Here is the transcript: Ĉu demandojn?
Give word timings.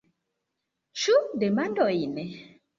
Ĉu 1.03 1.19
demandojn? 1.45 2.19